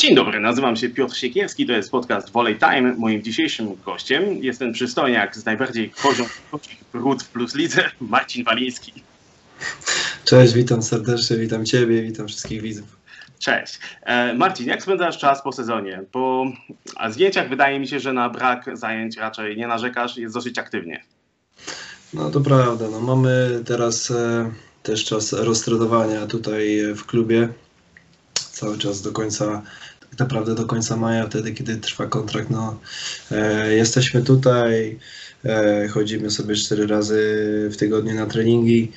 [0.00, 2.94] Dzień dobry, nazywam się Piotr Siekierski, to jest podcast Volley Time.
[2.98, 6.26] Moim dzisiejszym gościem jest ten przystojniak z najbardziej poziom
[6.92, 8.92] brud w plus lidze, Marcin Waliński.
[10.24, 12.96] Cześć, witam serdecznie, witam Ciebie, witam wszystkich widzów.
[13.38, 13.78] Cześć.
[14.02, 16.02] E, Marcin, jak spędzasz czas po sezonie?
[16.12, 16.44] Po
[17.10, 21.04] zdjęciach wydaje mi się, że na brak zajęć raczej nie narzekasz, jest dosyć aktywnie.
[22.14, 24.50] No to prawda, no mamy teraz e,
[24.82, 27.48] też czas roztrenowania tutaj w klubie.
[28.34, 29.62] Cały czas do końca,
[30.10, 32.80] tak naprawdę do końca maja, wtedy kiedy trwa kontrakt, no
[33.30, 34.98] e, jesteśmy tutaj,
[35.44, 38.92] e, chodzimy sobie cztery razy w tygodniu na treningi.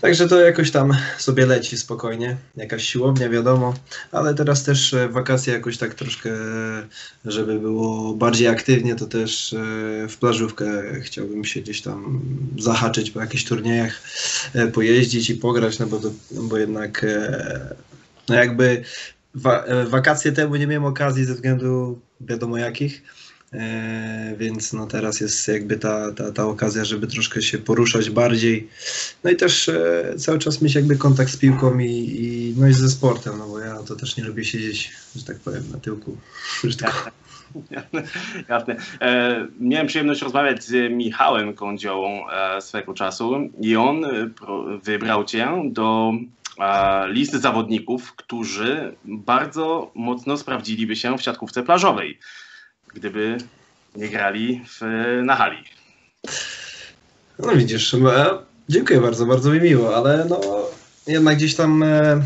[0.00, 2.36] Także to jakoś tam sobie leci spokojnie.
[2.56, 3.74] Jakaś siłownia, wiadomo,
[4.12, 6.30] ale teraz też e, wakacje jakoś tak troszkę,
[7.24, 9.56] żeby było bardziej aktywnie, to też e,
[10.08, 10.66] w plażówkę
[11.00, 12.20] chciałbym się gdzieś tam
[12.58, 14.02] zahaczyć po jakichś turniejach,
[14.54, 17.06] e, pojeździć i pograć, no bo, to, bo jednak
[18.28, 18.84] no jakby
[19.86, 23.02] wakacje temu nie miałem okazji ze względu wiadomo jakich
[23.52, 28.68] E, więc no teraz jest jakby ta, ta, ta okazja, żeby troszkę się poruszać bardziej.
[29.24, 32.72] No i też e, cały czas mieć jakby kontakt z piłką i, i, no i
[32.72, 36.16] ze sportem, no bo ja to też nie lubię siedzieć, że tak powiem, na tyłku.
[37.70, 38.02] Jasne.
[38.48, 38.76] Jasne.
[39.00, 44.30] E, miałem przyjemność rozmawiać z Michałem Kądziołą e, swego czasu i on e,
[44.82, 46.12] wybrał cię do
[47.08, 52.18] listy zawodników, którzy bardzo mocno sprawdziliby się w siatkówce plażowej
[52.96, 53.38] gdyby
[53.96, 54.80] nie grali w,
[55.24, 55.58] na hali.
[57.38, 60.40] No widzisz, e, dziękuję bardzo, bardzo mi miło, ale no
[61.06, 62.22] jednak gdzieś tam e,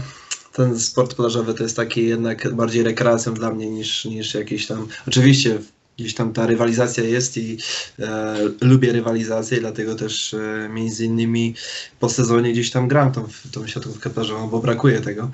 [0.53, 4.89] ten sport plażowy to jest taki jednak bardziej rekreacją dla mnie niż, niż jakiś tam,
[5.09, 5.59] oczywiście
[6.01, 7.59] gdzieś tam ta rywalizacja jest i
[7.99, 11.55] e, lubię rywalizację, dlatego też e, między innymi
[12.01, 15.31] po sezonie gdzieś tam gram tą, tą siatkówkę plażową, bo brakuje tego.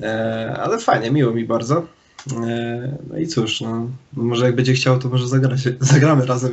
[0.00, 1.86] E, ale fajnie, miło mi bardzo.
[2.46, 6.52] E, no i cóż, no, może jak będzie chciał, to może zagrać, zagramy razem.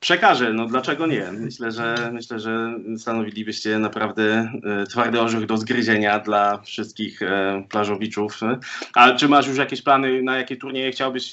[0.00, 1.32] Przekażę, no dlaczego nie?
[1.32, 8.40] Myślę, że myślę, że stanowilibyście naprawdę e, twardy orzech do zgryzienia dla wszystkich e, plażowiczów.
[8.94, 11.32] A czy masz już jakieś plany, na jakie turnieje chciałbyś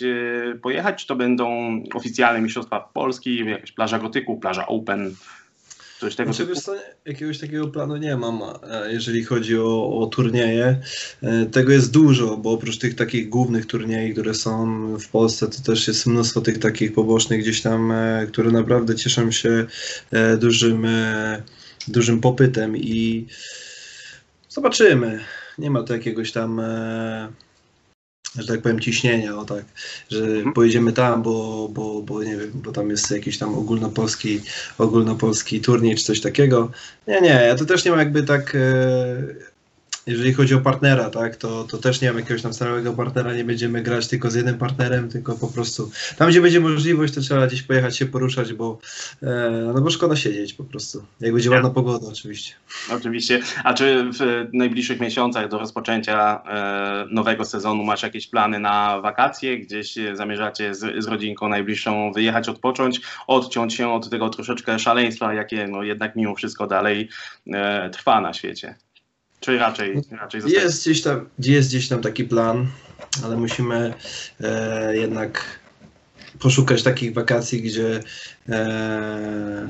[0.62, 1.01] pojechać?
[1.01, 5.16] Czy to będą oficjalne Mistrzostwa Polski, jakaś plaża gotyku, plaża Open?
[5.99, 6.71] Coś tego znaczy, typu?
[7.05, 10.81] Jakiegoś takiego planu nie mam, e, jeżeli chodzi o, o turnieje.
[11.21, 15.61] E, tego jest dużo, bo oprócz tych takich głównych turniejów, które są w Polsce, to
[15.61, 19.65] też jest mnóstwo tych takich pobocznych gdzieś tam, e, które naprawdę cieszą się
[20.39, 20.88] dużym,
[21.88, 23.27] dużym popytem i
[24.49, 25.19] zobaczymy.
[25.57, 26.61] Nie ma to jakiegoś tam
[28.35, 29.66] że tak powiem, ciśnienia, o tak,
[30.09, 30.53] że mhm.
[30.53, 34.41] pojedziemy tam, bo, bo, bo nie wiem, bo tam jest jakiś tam ogólnopolski,
[34.78, 36.72] ogólnopolski turniej czy coś takiego.
[37.07, 38.59] Nie, nie, ja to też nie mam jakby tak e,
[40.09, 43.43] jeżeli chodzi o partnera, tak, to, to też nie mam jakiegoś tam stałego partnera, nie
[43.43, 47.47] będziemy grać tylko z jednym partnerem, tylko po prostu tam, gdzie będzie możliwość, to trzeba
[47.47, 48.79] gdzieś pojechać się poruszać, bo,
[49.23, 52.53] e, no bo szkoda siedzieć po prostu, jak będzie ładna pogoda oczywiście.
[52.91, 59.01] Oczywiście, a czy w najbliższych miesiącach do rozpoczęcia e, nowego sezonu masz jakieś plany na
[59.01, 65.33] wakacje, gdzieś zamierzacie z, z rodzinką najbliższą wyjechać, odpocząć, odciąć się od tego troszeczkę szaleństwa,
[65.33, 67.09] jakie no jednak mimo wszystko dalej
[67.53, 68.75] e, trwa na świecie?
[69.39, 70.41] Czy raczej, raczej?
[70.47, 72.67] Jest gdzieś, tam, jest gdzieś tam taki plan,
[73.23, 73.94] ale musimy
[74.41, 75.59] e, jednak
[76.39, 78.00] poszukać takich wakacji, gdzie,
[78.50, 79.67] e,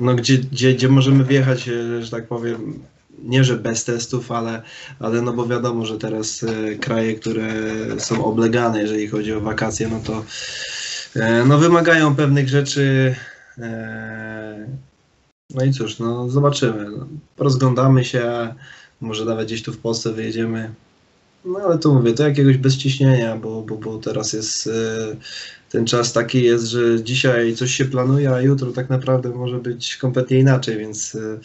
[0.00, 2.82] no, gdzie, gdzie, gdzie możemy wjechać, e, że tak powiem,
[3.22, 4.62] nie że bez testów, ale,
[5.00, 7.52] ale no bo wiadomo, że teraz e, kraje, które
[7.98, 10.24] są oblegane, jeżeli chodzi o wakacje, no to
[11.20, 13.14] e, no wymagają pewnych rzeczy.
[13.58, 14.68] E,
[15.50, 16.86] no i cóż, no zobaczymy.
[17.38, 18.54] Rozglądamy się,
[19.04, 20.70] może nawet gdzieś tu w Polsce wyjedziemy.
[21.44, 24.70] No ale tu mówię, to jakiegoś bez ciśnienia, bo, bo, bo teraz jest e,
[25.70, 29.96] ten czas taki jest, że dzisiaj coś się planuje, a jutro tak naprawdę może być
[29.96, 31.38] kompletnie inaczej, więc, e,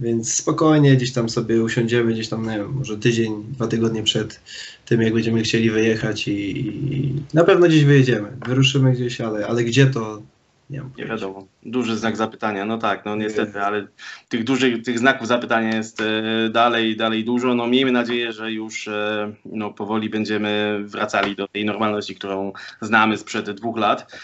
[0.00, 4.40] więc spokojnie gdzieś tam sobie usiądziemy, gdzieś tam, nie wiem, może tydzień, dwa tygodnie przed
[4.86, 8.28] tym, jak będziemy chcieli wyjechać i, i na pewno gdzieś wyjedziemy.
[8.46, 10.22] Wyruszymy gdzieś, ale, ale gdzie to
[10.70, 11.46] nie, nie wiadomo.
[11.62, 12.64] Duży znak zapytania.
[12.64, 13.86] No tak, no niestety, ale
[14.28, 16.04] tych dużych, tych znaków zapytania jest e,
[16.50, 17.54] dalej, dalej dużo.
[17.54, 23.16] No miejmy nadzieję, że już e, no, powoli będziemy wracali do tej normalności, którą znamy
[23.16, 24.16] sprzed dwóch lat.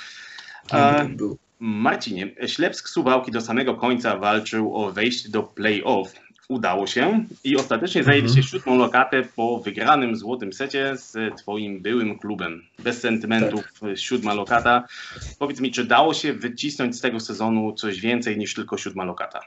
[0.72, 1.08] E,
[1.58, 8.04] Marcinie, Ślepsk Suwałki do samego końca walczył o wejście do play-off udało się i ostatecznie
[8.04, 12.62] zajęli się siódmą lokatę po wygranym złotym secie z twoim byłym klubem.
[12.78, 13.98] Bez sentymentów tak.
[13.98, 14.86] siódma lokata.
[15.38, 19.40] Powiedz mi, czy dało się wycisnąć z tego sezonu coś więcej niż tylko siódma lokata?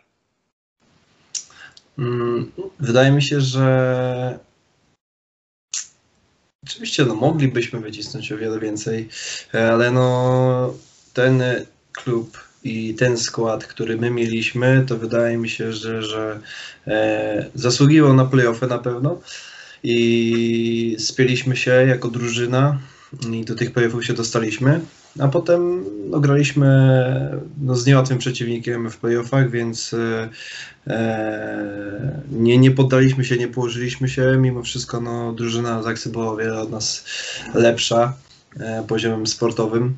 [1.98, 4.40] Mm, wydaje mi się, że
[6.64, 9.10] Oczywiście, no moglibyśmy wycisnąć o wiele więcej,
[9.72, 10.74] ale no
[11.14, 11.44] ten
[11.92, 16.40] klub i ten skład, który my mieliśmy, to wydaje mi się, że, że
[16.88, 19.22] e, zasługiwał na playoffy na pewno.
[19.84, 22.80] I spieliśmy się jako drużyna
[23.32, 24.82] i do tych playoffów się dostaliśmy,
[25.20, 26.68] a potem no, graliśmy
[27.62, 30.30] no, z niełatwym przeciwnikiem w playoffach, więc e,
[30.88, 36.38] e, nie, nie poddaliśmy się, nie położyliśmy się, mimo wszystko no, drużyna Zaksy była o
[36.38, 37.06] wiele od nas
[37.54, 38.14] lepsza
[38.60, 39.96] e, poziomem sportowym.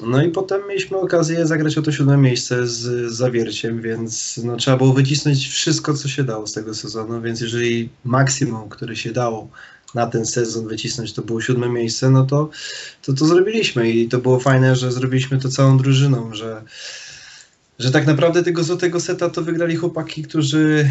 [0.00, 4.76] No i potem mieliśmy okazję zagrać o to siódme miejsce z zawierciem, więc no, trzeba
[4.76, 9.48] było wycisnąć wszystko, co się dało z tego sezonu, więc jeżeli maksimum, które się dało
[9.94, 12.50] na ten sezon wycisnąć, to było siódme miejsce, no to
[13.02, 16.62] to, to zrobiliśmy i to było fajne, że zrobiliśmy to całą drużyną, że,
[17.78, 20.90] że tak naprawdę tego złotego seta to wygrali chłopaki, którzy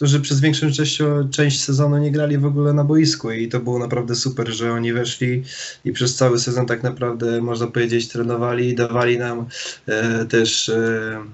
[0.00, 0.98] którzy przez większą część,
[1.30, 4.92] część sezonu nie grali w ogóle na boisku i to było naprawdę super, że oni
[4.92, 5.42] weszli
[5.84, 9.46] i przez cały sezon tak naprawdę można powiedzieć trenowali i dawali nam
[9.86, 11.24] e, też e,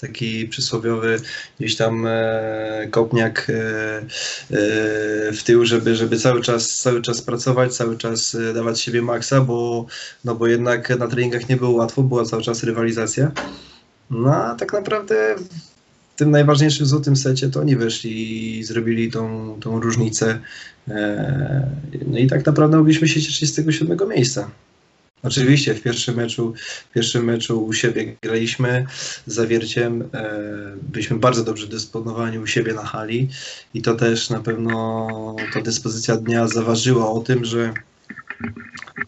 [0.00, 1.20] taki przysłowiowy
[1.60, 4.02] gdzieś tam e, kopniak e, e,
[5.32, 9.40] w tył, żeby, żeby cały czas cały czas pracować, cały czas e, dawać siebie maksa,
[9.40, 9.86] bo,
[10.24, 13.30] no bo jednak na treningach nie było łatwo, była cały czas rywalizacja.
[14.10, 15.36] No a tak naprawdę
[16.16, 20.40] tym najważniejszym złotym secie to oni wyszli i zrobili tą, tą różnicę.
[20.88, 21.66] E,
[22.06, 24.50] no i tak naprawdę mogliśmy się cieszyć z tego siódmego miejsca.
[25.24, 26.54] Oczywiście w pierwszym meczu,
[26.90, 28.86] w pierwszym meczu u siebie graliśmy
[29.26, 30.30] z zawierciem, e,
[30.82, 33.28] byliśmy bardzo dobrze dysponowani u siebie na hali
[33.74, 37.72] i to też na pewno ta dyspozycja dnia zaważyła o tym, że,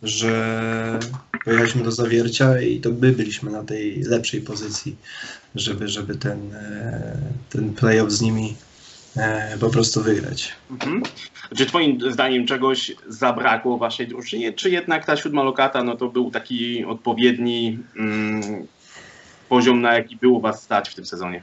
[0.03, 0.99] że
[1.45, 4.97] pojechaliśmy do zawiercia i to my byliśmy na tej lepszej pozycji
[5.57, 7.17] żeby, żeby ten, e,
[7.51, 8.57] ten playoff z nimi
[9.17, 10.53] e, po prostu wygrać.
[10.71, 11.03] Mhm.
[11.57, 16.31] Czy twoim zdaniem czegoś zabrakło waszej drużynie, czy jednak ta siódma lokata no to był
[16.31, 18.67] taki odpowiedni mm,
[19.49, 21.43] poziom, na jaki było was stać w tym sezonie?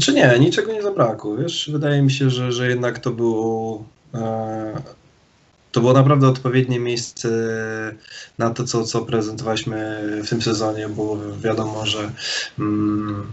[0.00, 1.36] Czy nie, niczego nie zabrakło.
[1.36, 4.82] Wiesz, wydaje mi się, że, że jednak to było e,
[5.76, 7.28] to było naprawdę odpowiednie miejsce
[8.38, 12.10] na to, co, co prezentowaliśmy w tym sezonie, bo wiadomo, że
[12.58, 13.26] mm,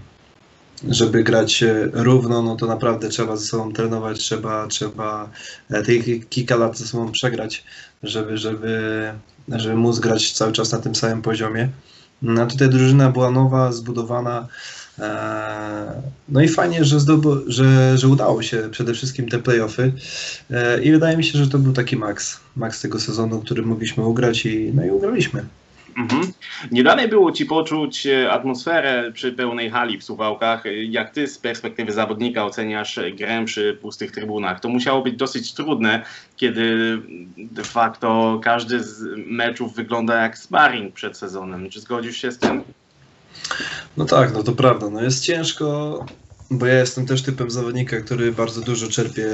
[0.90, 1.64] żeby grać
[1.94, 5.30] równo, no to naprawdę trzeba ze sobą trenować, trzeba, trzeba
[5.70, 7.64] e, tych kilka lat ze sobą przegrać,
[8.04, 9.14] żeby, żeby,
[9.48, 11.70] żeby móc grać cały czas na tym samym poziomie.
[12.22, 14.48] No, a tutaj drużyna była nowa, zbudowana,
[16.30, 19.92] no i fajnie, że, zdobył, że, że udało się przede wszystkim te playoffy
[20.52, 24.06] e, i wydaje mi się, że to był taki maks, maks tego sezonu, który mogliśmy
[24.06, 25.46] ugrać i, no i ugraliśmy.
[25.98, 26.32] Mhm.
[26.72, 30.64] Nie dalej było Ci poczuć e, atmosferę przy pełnej hali w Suwałkach.
[30.90, 34.60] Jak Ty z perspektywy zawodnika oceniasz grę przy pustych trybunach?
[34.60, 36.06] To musiało być dosyć trudne,
[36.36, 36.98] kiedy
[37.38, 41.70] de facto każdy z meczów wygląda jak sparring przed sezonem.
[41.70, 42.64] Czy zgodzisz się z tym?
[43.98, 44.90] No tak, no to prawda.
[44.90, 46.06] No jest ciężko,
[46.52, 49.28] bo ja jestem też typem zawodnika, który bardzo dużo czerpie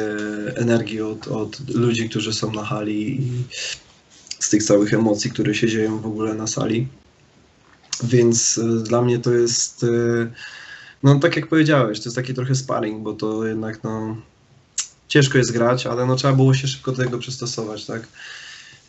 [0.55, 3.43] energii od, od ludzi, którzy są na hali i
[4.39, 6.87] z tych całych emocji, które się dzieją w ogóle na sali.
[8.03, 9.87] Więc e, dla mnie to jest, e,
[11.03, 14.17] no tak jak powiedziałeś, to jest taki trochę sparring, bo to jednak no
[15.07, 18.07] ciężko jest grać, ale no trzeba było się szybko do tego przystosować, tak?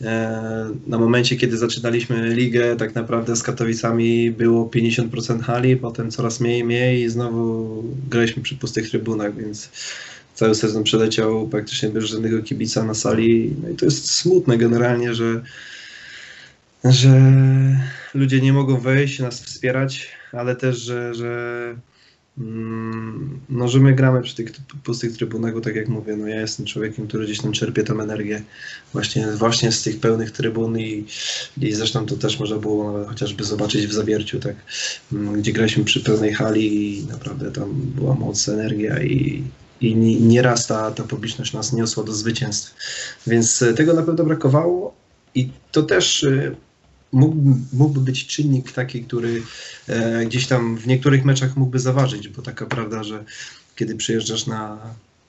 [0.04, 6.40] E, na momencie, kiedy zaczynaliśmy ligę, tak naprawdę z Katowicami było 50% hali, potem coraz
[6.40, 9.70] mniej, mniej i znowu graliśmy przy pustych trybunach, więc
[10.34, 13.56] cały sezon przeleciał praktycznie bez żadnego kibica na sali.
[13.62, 15.42] No i to jest smutne generalnie, że,
[16.84, 17.20] że
[18.14, 21.74] ludzie nie mogą wejść, nas wspierać, ale też, że, że
[23.48, 24.52] no, że my gramy przy tych
[24.84, 27.92] pustych trybunach, bo tak jak mówię, no ja jestem człowiekiem, który gdzieś tam czerpie tę
[27.92, 28.42] energię
[28.92, 31.04] właśnie, właśnie z tych pełnych trybun i,
[31.60, 34.56] i zresztą to też można było chociażby zobaczyć w Zawierciu, tak,
[35.12, 39.44] mm, gdzie graliśmy przy pełnej hali i naprawdę tam była moc, energia i,
[39.80, 42.74] i nieraz ta, ta publiczność nas niosła do zwycięstw.
[43.26, 44.94] Więc tego na pewno brakowało
[45.34, 46.54] i to też e,
[47.12, 49.42] mógłby, mógłby być czynnik taki, który
[49.88, 53.24] e, gdzieś tam w niektórych meczach mógłby zaważyć, bo taka prawda, że
[53.76, 54.78] kiedy przyjeżdżasz na,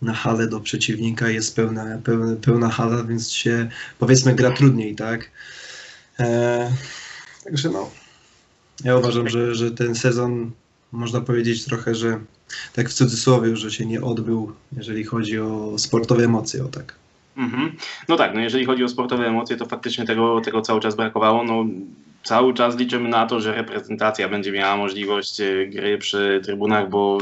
[0.02, 3.70] na halę do przeciwnika, jest pełna, pełna, pełna hala, więc się
[4.00, 5.32] powiedzmy gra trudniej, tak?
[6.20, 6.72] E,
[7.44, 7.90] także no,
[8.84, 10.52] ja uważam, że, że ten sezon
[10.92, 12.20] można powiedzieć trochę, że
[12.74, 16.96] tak w cudzysłowie, że się nie odbył, jeżeli chodzi o sportowe emocje, o tak.
[17.38, 17.76] Mhm.
[18.08, 21.44] No tak, no jeżeli chodzi o sportowe emocje, to faktycznie tego, tego cały czas brakowało.
[21.44, 21.66] No,
[22.24, 27.18] cały czas liczymy na to, że reprezentacja będzie miała możliwość e, gry przy trybunach, bo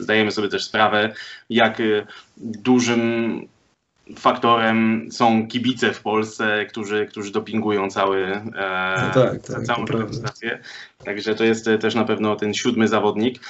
[0.00, 1.14] zdajemy sobie też sprawę,
[1.50, 3.48] jak e, dużym
[4.16, 8.42] faktorem są kibice w Polsce, którzy, którzy dopingują cały, e,
[9.14, 10.58] No tak, tak, całą reprezentację.
[11.04, 13.40] Także to jest e, też na pewno ten siódmy zawodnik.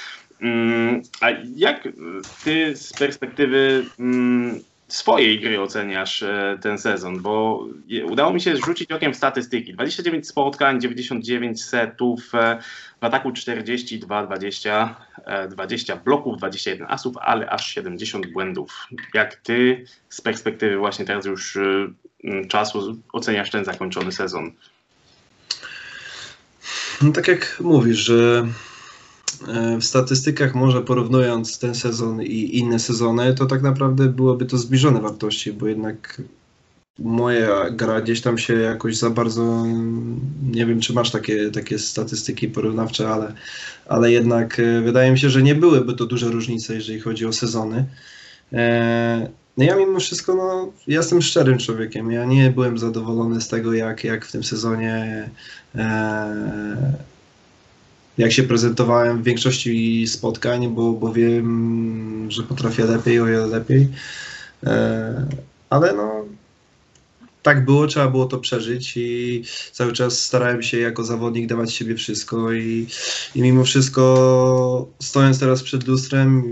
[0.41, 1.87] Mm, A jak
[2.43, 7.21] ty z perspektywy mm, swojej gry oceniasz e, ten sezon?
[7.21, 7.65] Bo
[8.09, 9.73] udało mi się rzucić okiem w statystyki.
[9.73, 12.59] 29 spotkań, 99 setów, e,
[13.01, 18.87] w ataku 42, 20, e, 20 bloków, 21 asów, ale aż 70 błędów.
[19.13, 21.87] Jak ty z perspektywy właśnie teraz już e,
[22.47, 24.51] czasu oceniasz ten zakończony sezon?
[27.01, 28.47] No tak jak mówisz, że
[29.79, 35.01] w statystykach może porównując ten sezon i inne sezony, to tak naprawdę byłoby to zbliżone
[35.01, 36.21] wartości, bo jednak
[36.99, 39.65] moja gra gdzieś tam się jakoś za bardzo,
[40.51, 43.33] nie wiem czy masz takie, takie statystyki porównawcze, ale,
[43.85, 47.33] ale jednak e, wydaje mi się, że nie byłyby to duże różnice, jeżeli chodzi o
[47.33, 47.85] sezony.
[48.53, 52.11] E, No ja mimo wszystko, no, ja jestem szczerym człowiekiem.
[52.11, 55.29] Ja nie byłem zadowolony z tego, jak, jak w tym sezonie
[55.75, 56.93] e,
[58.17, 63.87] jak się prezentowałem w większości spotkań, bo, bo wiem, że potrafię lepiej, o wiele lepiej.
[64.63, 65.25] E,
[65.69, 66.25] ale no,
[67.43, 71.95] tak było, trzeba było to przeżyć i cały czas starałem się jako zawodnik dawać siebie
[71.95, 72.87] wszystko i,
[73.35, 76.43] i mimo wszystko stojąc teraz przed lustrem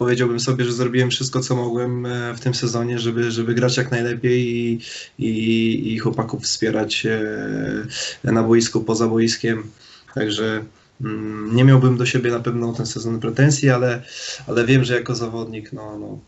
[0.00, 3.90] powiedziałbym sobie, że zrobiłem wszystko, co mogłem e, w tym sezonie, żeby, żeby grać jak
[3.90, 4.80] najlepiej i,
[5.18, 9.70] i, i chłopaków wspierać e, na boisku, poza boiskiem.
[10.14, 10.64] Także
[11.00, 14.02] mm, nie miałbym do siebie na pewno ten sezon pretensji, ale,
[14.48, 16.18] ale wiem, że jako zawodnik no, no,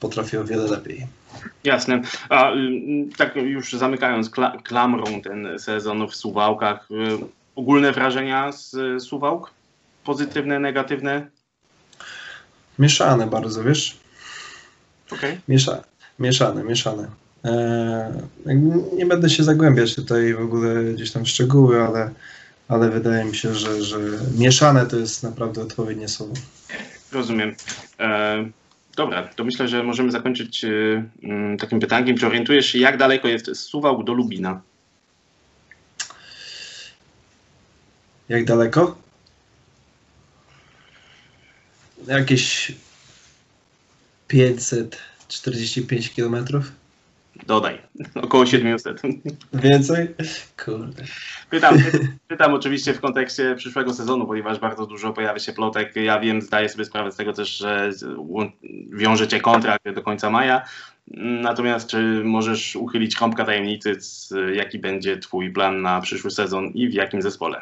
[0.00, 1.06] potrafię o wiele lepiej.
[1.64, 2.02] Jasne.
[2.28, 2.56] A y,
[3.16, 6.94] tak już zamykając kla- klamrą ten sezon w Suwałkach, y,
[7.56, 9.50] ogólne wrażenia z Suwałk?
[10.04, 11.26] Pozytywne, negatywne?
[12.78, 13.98] Mieszane bardzo, wiesz?
[15.12, 15.40] Okej.
[15.48, 15.82] Miesza,
[16.18, 17.08] mieszane, mieszane.
[17.44, 22.10] E, jakby nie będę się zagłębiać tutaj w ogóle gdzieś tam w szczegóły, ale,
[22.68, 23.98] ale wydaje mi się, że, że
[24.38, 26.34] mieszane to jest naprawdę odpowiednie słowo.
[27.12, 27.54] Rozumiem.
[28.00, 28.44] E,
[28.96, 32.16] dobra, to myślę, że możemy zakończyć y, mm, takim pytaniem.
[32.16, 34.60] Czy orientujesz się, jak daleko jest Suwałk do Lubina?
[38.28, 38.98] Jak daleko?
[42.06, 42.72] Jakieś
[44.28, 46.72] 545 kilometrów?
[47.46, 47.78] Dodaj,
[48.14, 49.02] około 700.
[49.52, 50.08] Więcej?
[50.64, 51.02] Kurde.
[51.50, 51.74] Pytam,
[52.28, 55.96] pytam oczywiście w kontekście przyszłego sezonu, ponieważ bardzo dużo pojawia się plotek.
[55.96, 58.50] Ja wiem, zdaję sobie sprawę z tego też, że łą-
[58.92, 60.64] wiąże cię kontrakt do końca maja.
[61.42, 63.98] Natomiast czy możesz uchylić kąpka tajemnicy,
[64.52, 67.60] jaki będzie twój plan na przyszły sezon i w jakim zespole?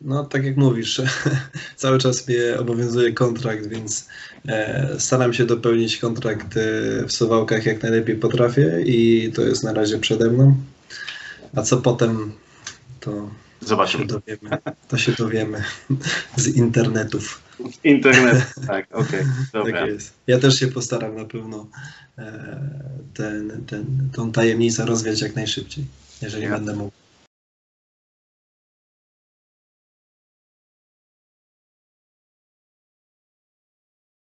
[0.00, 1.02] No, tak jak mówisz,
[1.76, 4.08] cały czas mnie obowiązuje kontrakt, więc
[4.48, 6.60] e, staram się dopełnić kontrakt e,
[7.06, 10.56] w Suwałkach jak najlepiej potrafię i to jest na razie przede mną.
[11.54, 12.32] A co potem,
[13.00, 14.06] to się Zobaczymy.
[14.06, 15.64] dowiemy, to się dowiemy
[16.36, 17.42] z internetów.
[17.84, 19.80] Internet, tak, okej, dobra.
[19.80, 20.12] Tak jest.
[20.26, 21.66] Ja też się postaram na pewno
[22.18, 22.60] e,
[23.14, 25.84] ten, ten, tą tajemnicę rozwiać jak najszybciej,
[26.22, 26.50] jeżeli Ja.
[26.50, 27.05] będę mógł.